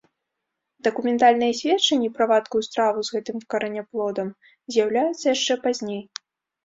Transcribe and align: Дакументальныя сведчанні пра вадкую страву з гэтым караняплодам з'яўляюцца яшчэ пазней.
Дакументальныя 0.87 1.57
сведчанні 1.59 2.09
пра 2.15 2.27
вадкую 2.33 2.63
страву 2.69 2.99
з 3.09 3.17
гэтым 3.17 3.37
караняплодам 3.55 4.27
з'яўляюцца 4.75 5.25
яшчэ 5.35 5.53
пазней. 5.67 6.01